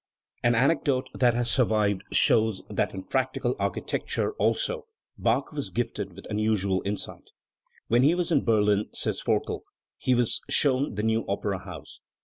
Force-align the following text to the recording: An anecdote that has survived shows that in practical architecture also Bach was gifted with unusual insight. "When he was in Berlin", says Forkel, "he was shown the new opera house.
An 0.41 0.55
anecdote 0.55 1.09
that 1.13 1.35
has 1.35 1.51
survived 1.51 2.01
shows 2.11 2.63
that 2.71 2.95
in 2.95 3.03
practical 3.03 3.55
architecture 3.59 4.31
also 4.39 4.87
Bach 5.15 5.51
was 5.51 5.69
gifted 5.69 6.13
with 6.13 6.25
unusual 6.27 6.81
insight. 6.83 7.29
"When 7.87 8.01
he 8.01 8.15
was 8.15 8.31
in 8.31 8.43
Berlin", 8.43 8.89
says 8.93 9.21
Forkel, 9.21 9.61
"he 9.99 10.15
was 10.15 10.41
shown 10.49 10.95
the 10.95 11.03
new 11.03 11.23
opera 11.27 11.59
house. 11.59 12.01